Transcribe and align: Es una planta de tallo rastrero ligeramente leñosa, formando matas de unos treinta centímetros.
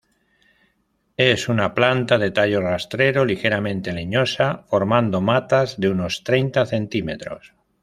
Es 1.17 1.47
una 1.47 1.75
planta 1.75 2.17
de 2.17 2.31
tallo 2.31 2.59
rastrero 2.59 3.23
ligeramente 3.23 3.93
leñosa, 3.93 4.63
formando 4.67 5.21
matas 5.21 5.79
de 5.79 5.89
unos 5.89 6.23
treinta 6.23 6.65
centímetros. 6.65 7.53